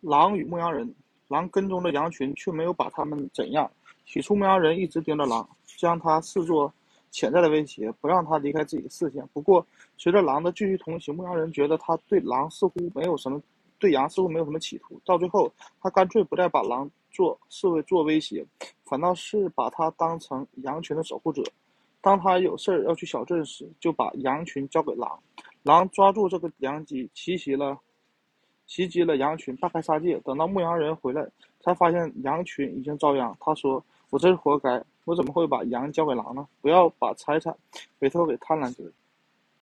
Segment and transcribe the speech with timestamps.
[0.00, 0.94] 狼与牧羊人。
[1.28, 3.70] 狼跟踪着羊群，却没有把他们怎样。
[4.04, 6.72] 起初，牧羊人一直盯着狼，将他视作
[7.12, 9.24] 潜在的威胁，不让他离开自己的视线。
[9.32, 9.64] 不过，
[9.96, 13.40] 随着狼的继续同行，牧羊人觉得他对狼似乎没有什么，
[13.78, 15.00] 对羊似乎没有什么企图。
[15.04, 18.44] 到最后，他干脆不再把狼做视为做威胁，
[18.84, 21.44] 反倒是把他当成羊群的守护者。
[22.00, 25.16] 当他有事儿要去小镇时，就把羊群交给狼。
[25.62, 27.78] 狼抓住这个良机，袭击了。
[28.70, 30.16] 袭击了羊群，大开杀戒。
[30.20, 31.26] 等到牧羊人回来，
[31.58, 33.36] 才发现羊群已经遭殃。
[33.40, 36.46] 他说：“我真是活该，我怎么会把羊交给狼呢？
[36.60, 37.52] 不要把财产
[37.98, 38.84] 委托给贪婪者。”